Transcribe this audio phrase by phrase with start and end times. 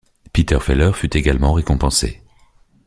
[0.33, 2.23] Peter Feller fut également récompensé.